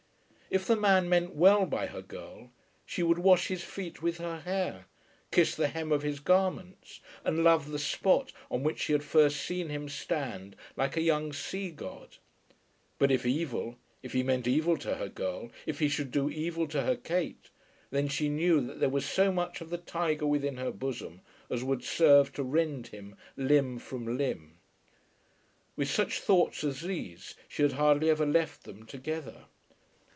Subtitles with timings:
[0.53, 2.51] If the man meant well by her girl,
[2.85, 4.87] she would wash his feet with her hair,
[5.31, 9.37] kiss the hem of his garments, and love the spot on which she had first
[9.37, 12.17] seen him stand like a young sea god.
[12.99, 16.67] But if evil, if he meant evil to her girl, if he should do evil
[16.67, 17.49] to her Kate,
[17.89, 21.63] then she knew that there was so much of the tiger within her bosom as
[21.63, 24.57] would serve to rend him limb from limb.
[25.77, 29.45] With such thoughts as these she had hardly ever left them together.